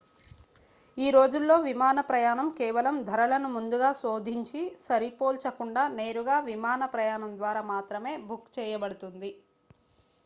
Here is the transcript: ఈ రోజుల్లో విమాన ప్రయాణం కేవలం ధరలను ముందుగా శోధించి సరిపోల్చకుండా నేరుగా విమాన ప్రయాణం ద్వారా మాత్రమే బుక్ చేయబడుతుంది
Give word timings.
ఈ 0.97 1.07
రోజుల్లో 1.09 1.55
విమాన 1.65 1.99
ప్రయాణం 2.07 2.47
కేవలం 2.57 2.95
ధరలను 3.01 3.49
ముందుగా 3.53 3.91
శోధించి 4.01 4.63
సరిపోల్చకుండా 4.79 5.85
నేరుగా 5.95 6.39
విమాన 6.49 6.85
ప్రయాణం 6.95 7.31
ద్వారా 7.37 7.63
మాత్రమే 7.71 8.15
బుక్ 8.27 8.49
చేయబడుతుంది 8.57 9.31